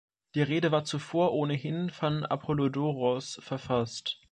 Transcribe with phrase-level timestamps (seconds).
[0.33, 4.19] Die Rede war zuvor ohnehin von Apollodoros verfasst.